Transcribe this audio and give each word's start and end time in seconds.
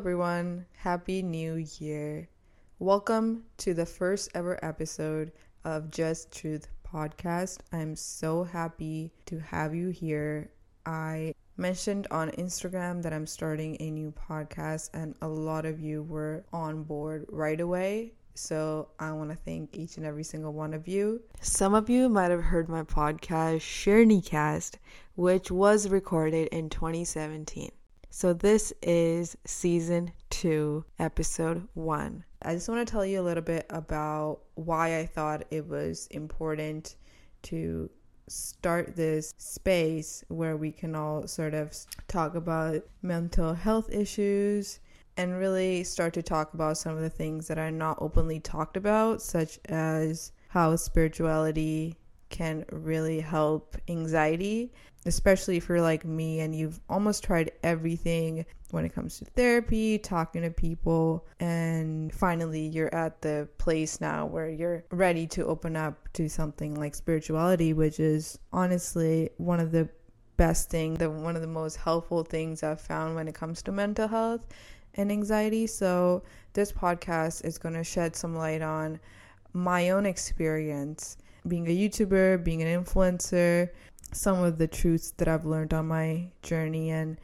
everyone. 0.00 0.64
Happy 0.78 1.20
New 1.20 1.56
Year. 1.78 2.26
Welcome 2.78 3.44
to 3.58 3.74
the 3.74 3.84
first 3.84 4.30
ever 4.34 4.58
episode 4.64 5.30
of 5.64 5.90
Just 5.90 6.32
Truth 6.32 6.68
podcast. 6.90 7.58
I'm 7.70 7.94
so 7.94 8.42
happy 8.42 9.12
to 9.26 9.38
have 9.40 9.74
you 9.74 9.90
here. 9.90 10.52
I 10.86 11.34
mentioned 11.58 12.06
on 12.10 12.30
Instagram 12.30 13.02
that 13.02 13.12
I'm 13.12 13.26
starting 13.26 13.76
a 13.78 13.90
new 13.90 14.10
podcast, 14.10 14.88
and 14.94 15.14
a 15.20 15.28
lot 15.28 15.66
of 15.66 15.80
you 15.80 16.04
were 16.04 16.46
on 16.50 16.82
board 16.82 17.26
right 17.28 17.60
away. 17.60 18.14
So 18.32 18.88
I 18.98 19.12
want 19.12 19.28
to 19.28 19.36
thank 19.36 19.76
each 19.76 19.98
and 19.98 20.06
every 20.06 20.24
single 20.24 20.54
one 20.54 20.72
of 20.72 20.88
you. 20.88 21.20
Some 21.42 21.74
of 21.74 21.90
you 21.90 22.08
might 22.08 22.30
have 22.30 22.44
heard 22.44 22.70
my 22.70 22.84
podcast, 22.84 24.24
Cast, 24.24 24.78
which 25.14 25.50
was 25.50 25.90
recorded 25.90 26.48
in 26.52 26.70
2017. 26.70 27.70
So 28.12 28.32
this 28.32 28.72
is 28.82 29.36
season 29.46 30.10
two, 30.30 30.84
episode 30.98 31.68
one. 31.74 32.24
I 32.42 32.54
just 32.54 32.68
want 32.68 32.86
to 32.86 32.90
tell 32.90 33.06
you 33.06 33.20
a 33.20 33.22
little 33.22 33.42
bit 33.42 33.66
about 33.70 34.40
why 34.56 34.98
I 34.98 35.06
thought 35.06 35.44
it 35.52 35.68
was 35.68 36.08
important 36.10 36.96
to 37.42 37.88
start 38.26 38.96
this 38.96 39.32
space 39.38 40.24
where 40.26 40.56
we 40.56 40.72
can 40.72 40.96
all 40.96 41.28
sort 41.28 41.54
of 41.54 41.72
talk 42.08 42.34
about 42.34 42.82
mental 43.00 43.54
health 43.54 43.88
issues 43.92 44.80
and 45.16 45.38
really 45.38 45.84
start 45.84 46.12
to 46.14 46.22
talk 46.22 46.52
about 46.52 46.78
some 46.78 46.96
of 46.96 47.02
the 47.02 47.10
things 47.10 47.46
that 47.46 47.58
are 47.58 47.70
not 47.70 47.96
openly 48.00 48.40
talked 48.40 48.76
about, 48.76 49.22
such 49.22 49.60
as 49.66 50.32
how 50.48 50.74
spirituality 50.74 51.96
can 52.28 52.64
really 52.72 53.20
help 53.20 53.76
anxiety 53.88 54.72
especially 55.06 55.56
if 55.56 55.68
you're 55.68 55.80
like 55.80 56.04
me 56.04 56.40
and 56.40 56.54
you've 56.54 56.80
almost 56.88 57.24
tried 57.24 57.52
everything 57.62 58.44
when 58.70 58.84
it 58.84 58.94
comes 58.94 59.18
to 59.18 59.24
therapy, 59.24 59.98
talking 59.98 60.42
to 60.42 60.50
people, 60.50 61.26
and 61.40 62.12
finally 62.12 62.66
you're 62.66 62.94
at 62.94 63.20
the 63.22 63.48
place 63.58 64.00
now 64.00 64.26
where 64.26 64.48
you're 64.48 64.84
ready 64.90 65.26
to 65.26 65.44
open 65.46 65.76
up 65.76 66.08
to 66.12 66.28
something 66.28 66.74
like 66.74 66.94
spirituality, 66.94 67.72
which 67.72 67.98
is 67.98 68.38
honestly 68.52 69.30
one 69.38 69.58
of 69.58 69.72
the 69.72 69.88
best 70.36 70.70
things, 70.70 70.98
the 70.98 71.10
one 71.10 71.36
of 71.36 71.42
the 71.42 71.48
most 71.48 71.76
helpful 71.76 72.22
things 72.22 72.62
I've 72.62 72.80
found 72.80 73.14
when 73.14 73.28
it 73.28 73.34
comes 73.34 73.62
to 73.62 73.72
mental 73.72 74.08
health 74.08 74.40
and 74.94 75.10
anxiety. 75.10 75.66
So 75.66 76.22
this 76.52 76.72
podcast 76.72 77.44
is 77.44 77.58
going 77.58 77.74
to 77.74 77.84
shed 77.84 78.14
some 78.14 78.34
light 78.36 78.62
on 78.62 79.00
my 79.52 79.90
own 79.90 80.06
experience 80.06 81.16
being 81.48 81.66
a 81.66 81.76
YouTuber, 81.76 82.44
being 82.44 82.62
an 82.62 82.84
influencer, 82.84 83.70
some 84.12 84.42
of 84.42 84.58
the 84.58 84.66
truths 84.66 85.12
that 85.18 85.28
I've 85.28 85.46
learned 85.46 85.74
on 85.74 85.88
my 85.88 86.28
journey. 86.42 86.90
And 86.90 87.18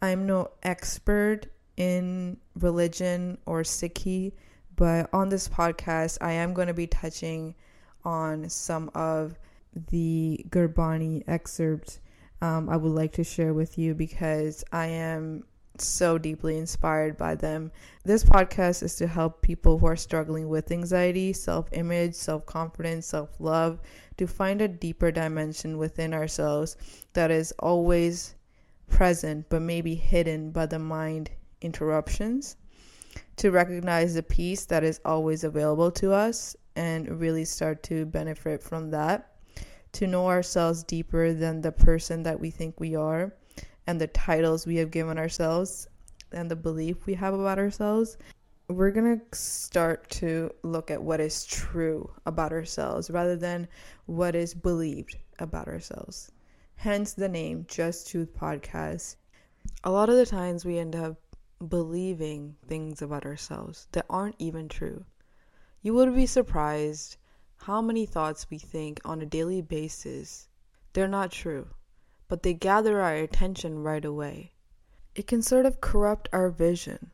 I'm 0.00 0.26
no 0.26 0.50
expert 0.62 1.46
in 1.76 2.36
religion 2.58 3.38
or 3.46 3.62
Sikhi, 3.62 4.32
but 4.76 5.08
on 5.12 5.28
this 5.28 5.48
podcast, 5.48 6.18
I 6.20 6.32
am 6.32 6.54
going 6.54 6.68
to 6.68 6.74
be 6.74 6.86
touching 6.86 7.54
on 8.04 8.48
some 8.48 8.90
of 8.94 9.38
the 9.90 10.44
Gurbani 10.50 11.22
excerpts 11.26 12.00
um, 12.42 12.68
I 12.68 12.76
would 12.76 12.90
like 12.90 13.12
to 13.12 13.24
share 13.24 13.54
with 13.54 13.78
you 13.78 13.94
because 13.94 14.64
I 14.72 14.86
am 14.86 15.44
so 15.78 16.18
deeply 16.18 16.58
inspired 16.58 17.16
by 17.16 17.34
them. 17.34 17.72
This 18.04 18.24
podcast 18.24 18.82
is 18.82 18.96
to 18.96 19.06
help 19.06 19.40
people 19.40 19.78
who 19.78 19.86
are 19.86 19.96
struggling 19.96 20.48
with 20.48 20.70
anxiety, 20.70 21.32
self 21.32 21.68
image, 21.72 22.14
self 22.14 22.44
confidence, 22.44 23.06
self 23.06 23.40
love, 23.40 23.80
to 24.18 24.26
find 24.26 24.60
a 24.60 24.68
deeper 24.68 25.10
dimension 25.10 25.78
within 25.78 26.12
ourselves 26.12 26.76
that 27.14 27.30
is 27.30 27.52
always 27.58 28.34
present 28.88 29.46
but 29.48 29.62
maybe 29.62 29.94
hidden 29.94 30.50
by 30.50 30.66
the 30.66 30.78
mind 30.78 31.30
interruptions. 31.60 32.56
To 33.36 33.50
recognize 33.50 34.14
the 34.14 34.22
peace 34.22 34.66
that 34.66 34.84
is 34.84 35.00
always 35.04 35.44
available 35.44 35.90
to 35.92 36.12
us 36.12 36.56
and 36.76 37.20
really 37.20 37.44
start 37.44 37.82
to 37.84 38.06
benefit 38.06 38.62
from 38.62 38.90
that. 38.90 39.36
To 39.92 40.06
know 40.06 40.26
ourselves 40.28 40.82
deeper 40.82 41.32
than 41.32 41.60
the 41.60 41.72
person 41.72 42.22
that 42.22 42.40
we 42.40 42.50
think 42.50 42.80
we 42.80 42.94
are 42.94 43.32
and 43.86 44.00
the 44.00 44.06
titles 44.06 44.66
we 44.66 44.76
have 44.76 44.90
given 44.90 45.18
ourselves 45.18 45.88
and 46.30 46.50
the 46.50 46.56
belief 46.56 47.06
we 47.06 47.14
have 47.14 47.34
about 47.34 47.58
ourselves, 47.58 48.16
we're 48.68 48.90
going 48.90 49.18
to 49.18 49.36
start 49.36 50.08
to 50.08 50.50
look 50.62 50.90
at 50.90 51.02
what 51.02 51.20
is 51.20 51.44
true 51.44 52.10
about 52.26 52.52
ourselves 52.52 53.10
rather 53.10 53.36
than 53.36 53.68
what 54.06 54.34
is 54.34 54.54
believed 54.54 55.16
about 55.38 55.68
ourselves. 55.68 56.30
Hence 56.76 57.12
the 57.12 57.28
name 57.28 57.66
Just 57.68 58.08
Truth 58.08 58.34
Podcast. 58.34 59.16
A 59.84 59.90
lot 59.90 60.08
of 60.08 60.16
the 60.16 60.26
times 60.26 60.64
we 60.64 60.78
end 60.78 60.96
up 60.96 61.16
believing 61.68 62.56
things 62.66 63.02
about 63.02 63.24
ourselves 63.24 63.88
that 63.92 64.06
aren't 64.08 64.36
even 64.38 64.68
true. 64.68 65.04
You 65.82 65.94
would 65.94 66.14
be 66.14 66.26
surprised 66.26 67.16
how 67.56 67.82
many 67.82 68.06
thoughts 68.06 68.48
we 68.50 68.58
think 68.58 69.00
on 69.04 69.20
a 69.20 69.26
daily 69.26 69.60
basis. 69.60 70.48
They're 70.92 71.08
not 71.08 71.30
true 71.30 71.68
but 72.32 72.44
they 72.44 72.54
gather 72.54 73.02
our 73.02 73.16
attention 73.16 73.82
right 73.82 74.06
away. 74.06 74.54
It 75.14 75.26
can 75.26 75.42
sort 75.42 75.66
of 75.66 75.82
corrupt 75.82 76.30
our 76.32 76.48
vision, 76.48 77.10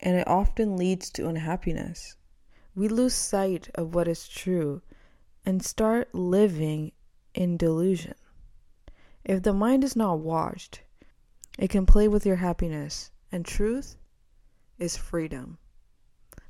and 0.00 0.16
it 0.16 0.26
often 0.26 0.78
leads 0.78 1.10
to 1.10 1.28
unhappiness. 1.28 2.16
We 2.74 2.88
lose 2.88 3.12
sight 3.12 3.68
of 3.74 3.94
what 3.94 4.08
is 4.08 4.26
true 4.26 4.80
and 5.44 5.62
start 5.62 6.14
living 6.14 6.92
in 7.34 7.58
delusion. 7.58 8.14
If 9.26 9.42
the 9.42 9.52
mind 9.52 9.84
is 9.84 9.94
not 9.94 10.20
washed, 10.20 10.80
it 11.58 11.68
can 11.68 11.84
play 11.84 12.08
with 12.08 12.24
your 12.24 12.36
happiness, 12.36 13.10
and 13.30 13.44
truth 13.44 13.98
is 14.78 14.96
freedom. 14.96 15.58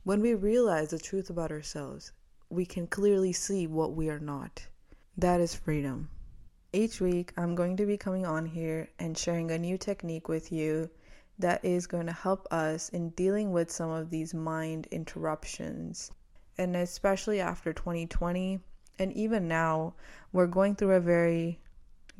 When 0.04 0.20
we 0.20 0.34
realize 0.34 0.90
the 0.90 1.00
truth 1.00 1.28
about 1.28 1.50
ourselves, 1.50 2.12
we 2.50 2.66
can 2.66 2.86
clearly 2.86 3.32
see 3.32 3.66
what 3.66 3.96
we 3.96 4.08
are 4.08 4.20
not. 4.20 4.68
That 5.16 5.40
is 5.40 5.56
freedom. 5.56 6.08
Each 6.76 7.00
week, 7.00 7.32
I'm 7.38 7.54
going 7.54 7.78
to 7.78 7.86
be 7.86 7.96
coming 7.96 8.26
on 8.26 8.44
here 8.44 8.90
and 8.98 9.16
sharing 9.16 9.50
a 9.50 9.58
new 9.58 9.78
technique 9.78 10.28
with 10.28 10.52
you 10.52 10.90
that 11.38 11.64
is 11.64 11.86
going 11.86 12.04
to 12.04 12.12
help 12.12 12.46
us 12.50 12.90
in 12.90 13.08
dealing 13.16 13.50
with 13.50 13.70
some 13.70 13.88
of 13.88 14.10
these 14.10 14.34
mind 14.34 14.86
interruptions. 14.90 16.10
And 16.58 16.76
especially 16.76 17.40
after 17.40 17.72
2020, 17.72 18.60
and 18.98 19.10
even 19.14 19.48
now, 19.48 19.94
we're 20.34 20.46
going 20.46 20.76
through 20.76 20.92
a 20.92 21.00
very 21.00 21.58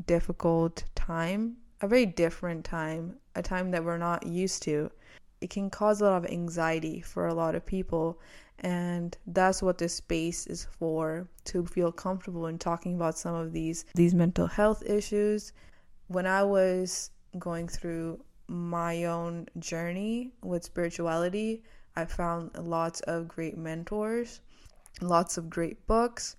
difficult 0.07 0.85
time, 0.95 1.59
a 1.83 1.87
very 1.87 2.07
different 2.07 2.65
time, 2.65 3.17
a 3.35 3.43
time 3.43 3.71
that 3.73 3.85
we're 3.85 3.99
not 3.99 4.27
used 4.27 4.63
to. 4.63 4.91
It 5.47 5.51
can 5.51 5.71
cause 5.71 6.01
a 6.01 6.07
lot 6.07 6.25
of 6.25 6.27
anxiety 6.29 7.01
for 7.01 7.29
a 7.29 7.33
lot 7.33 7.55
of 7.55 7.65
people, 7.65 8.19
and 8.59 9.17
that's 9.29 9.63
what 9.63 9.79
this 9.79 9.95
space 9.95 10.45
is 10.49 10.65
for 10.65 11.29
to 11.45 11.65
feel 11.67 11.93
comfortable 11.93 12.49
in 12.49 12.59
talking 12.59 12.97
about 12.97 13.17
some 13.17 13.37
of 13.37 13.53
these 13.53 13.85
these 13.95 14.13
mental 14.13 14.49
health 14.49 14.83
issues. 14.85 15.53
When 16.09 16.27
i 16.27 16.43
was 16.43 17.11
going 17.39 17.69
through 17.69 18.25
my 18.49 19.05
own 19.05 19.47
journey 19.61 20.33
with 20.43 20.65
spirituality 20.65 21.63
i 21.95 22.05
found 22.05 22.51
lots 22.59 22.99
of 23.03 23.29
great 23.29 23.57
mentors 23.57 24.41
lots 25.01 25.39
of 25.39 25.49
great 25.49 25.87
books 25.87 26.35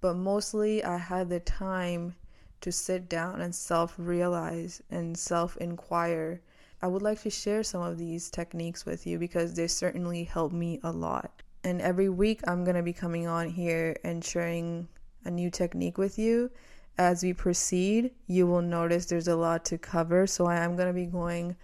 but 0.00 0.14
mostly 0.14 0.84
i 0.84 0.98
had 0.98 1.28
the 1.28 1.40
time 1.40 2.14
to 2.60 2.70
sit 2.70 3.08
down 3.08 3.40
and 3.40 3.52
self 3.52 3.96
realize 3.98 4.80
and 4.88 5.18
self 5.18 5.56
inquire 5.56 6.40
I 6.82 6.88
would 6.88 7.02
like 7.02 7.22
to 7.22 7.30
share 7.30 7.62
some 7.62 7.82
of 7.82 7.96
these 7.96 8.28
techniques 8.28 8.84
with 8.84 9.06
you 9.06 9.16
because 9.16 9.54
they 9.54 9.68
certainly 9.68 10.24
helped 10.24 10.54
me 10.54 10.80
a 10.82 10.90
lot. 10.90 11.42
And 11.62 11.80
every 11.80 12.08
week, 12.08 12.40
I'm 12.48 12.64
going 12.64 12.74
to 12.74 12.82
be 12.82 12.92
coming 12.92 13.28
on 13.28 13.48
here 13.48 13.96
and 14.02 14.24
sharing 14.24 14.88
a 15.24 15.30
new 15.30 15.48
technique 15.48 15.96
with 15.96 16.18
you. 16.18 16.50
As 16.98 17.22
we 17.22 17.34
proceed, 17.34 18.10
you 18.26 18.48
will 18.48 18.62
notice 18.62 19.06
there's 19.06 19.28
a 19.28 19.36
lot 19.36 19.64
to 19.66 19.78
cover. 19.78 20.26
So 20.26 20.46
I 20.46 20.56
am 20.56 20.74
going 20.74 20.88
to 20.88 20.92
be 20.92 21.06
going 21.06 21.54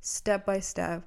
step 0.00 0.44
by 0.44 0.58
step. 0.58 1.04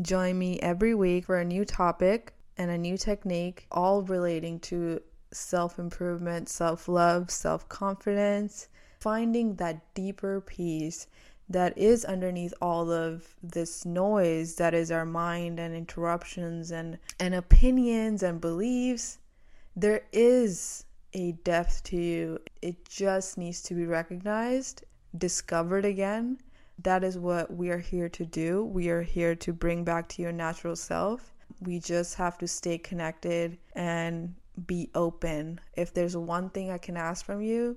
Join 0.00 0.38
me 0.38 0.58
every 0.60 0.94
week 0.94 1.26
for 1.26 1.38
a 1.38 1.44
new 1.44 1.66
topic 1.66 2.32
and 2.56 2.70
a 2.70 2.78
new 2.78 2.96
technique, 2.96 3.66
all 3.70 4.02
relating 4.02 4.58
to 4.60 5.00
self 5.30 5.78
improvement, 5.78 6.48
self 6.48 6.88
love, 6.88 7.30
self 7.30 7.68
confidence, 7.68 8.68
finding 8.98 9.56
that 9.56 9.94
deeper 9.94 10.40
peace 10.40 11.06
that 11.48 11.76
is 11.76 12.04
underneath 12.04 12.54
all 12.60 12.90
of 12.90 13.34
this 13.42 13.84
noise 13.84 14.56
that 14.56 14.74
is 14.74 14.90
our 14.90 15.04
mind 15.04 15.60
and 15.60 15.74
interruptions 15.74 16.70
and 16.70 16.98
and 17.20 17.34
opinions 17.34 18.22
and 18.22 18.40
beliefs 18.40 19.18
there 19.76 20.02
is 20.12 20.84
a 21.14 21.32
depth 21.32 21.82
to 21.84 21.96
you. 21.96 22.38
It 22.62 22.88
just 22.88 23.38
needs 23.38 23.62
to 23.62 23.74
be 23.74 23.86
recognized 23.86 24.84
discovered 25.16 25.84
again. 25.84 26.38
That 26.82 27.04
is 27.04 27.18
what 27.18 27.54
we 27.54 27.70
are 27.70 27.78
here 27.78 28.08
to 28.08 28.24
do. 28.24 28.64
We 28.64 28.88
are 28.90 29.02
here 29.02 29.34
to 29.36 29.52
bring 29.52 29.84
back 29.84 30.08
to 30.10 30.22
your 30.22 30.32
natural 30.32 30.74
self. 30.74 31.32
We 31.60 31.78
just 31.78 32.16
have 32.16 32.36
to 32.38 32.48
stay 32.48 32.78
connected 32.78 33.58
and 33.74 34.34
be 34.66 34.90
open. 34.94 35.60
If 35.76 35.94
there's 35.94 36.16
one 36.16 36.50
thing 36.50 36.70
i 36.70 36.78
can 36.78 36.96
ask 36.96 37.24
from 37.24 37.40
you 37.40 37.76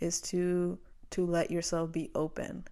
is 0.00 0.20
to 0.22 0.78
to 1.10 1.26
let 1.26 1.50
yourself 1.50 1.90
be 1.90 2.10
open 2.14 2.64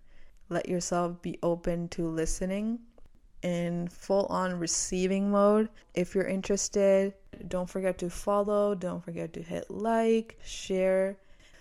let 0.49 0.69
yourself 0.69 1.21
be 1.23 1.39
open 1.43 1.89
to 1.89 2.07
listening 2.07 2.81
in 3.43 3.89
full 3.89 4.27
on 4.27 4.59
receiving 4.59 5.31
mode. 5.31 5.69
If 5.95 6.15
you're 6.15 6.27
interested, 6.27 7.15
don't 7.49 7.69
forget 7.69 7.99
to 7.99 8.11
follow, 8.11 8.75
don't 8.75 9.05
forget 9.05 9.33
to 9.35 9.43
hit 9.43 9.71
like, 9.71 10.39
share. 10.45 11.19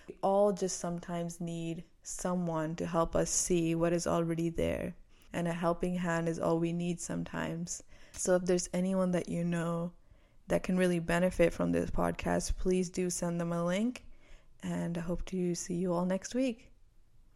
We 0.08 0.16
all 0.22 0.52
just 0.52 0.80
sometimes 0.80 1.40
need 1.40 1.84
someone 2.02 2.74
to 2.76 2.86
help 2.86 3.14
us 3.14 3.30
see 3.30 3.74
what 3.74 3.92
is 3.92 4.06
already 4.06 4.48
there. 4.48 4.94
And 5.32 5.46
a 5.46 5.52
helping 5.52 5.94
hand 5.94 6.28
is 6.28 6.38
all 6.38 6.58
we 6.58 6.72
need 6.72 7.00
sometimes. 7.00 7.82
So 8.12 8.34
if 8.34 8.44
there's 8.44 8.70
anyone 8.72 9.10
that 9.12 9.28
you 9.28 9.44
know 9.44 9.92
that 10.48 10.62
can 10.62 10.78
really 10.78 10.98
benefit 10.98 11.52
from 11.52 11.70
this 11.70 11.90
podcast, 11.90 12.56
please 12.56 12.88
do 12.88 13.10
send 13.10 13.40
them 13.40 13.52
a 13.52 13.64
link. 13.64 14.04
And 14.62 14.96
I 14.96 15.02
hope 15.02 15.24
to 15.26 15.54
see 15.54 15.74
you 15.74 15.92
all 15.92 16.06
next 16.06 16.34
week. 16.34 16.72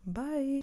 Bye. 0.07 0.63